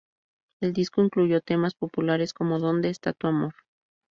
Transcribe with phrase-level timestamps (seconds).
[0.61, 3.53] El disco incluyó temas populares como "¿Dónde está tu amor?